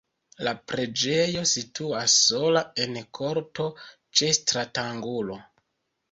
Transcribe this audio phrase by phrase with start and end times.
[0.45, 3.67] La preĝejo situas sola en korto
[4.21, 5.37] ĉe stratangulo.